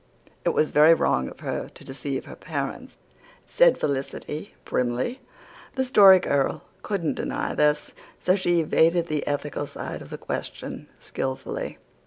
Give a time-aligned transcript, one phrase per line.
[0.43, 2.97] "It was very wrong of her to deceive her parents,"
[3.45, 5.21] said Felicity primly.
[5.73, 10.87] The Story Girl couldn't deny this, so she evaded the ethical side of the question
[10.97, 11.77] skilfully.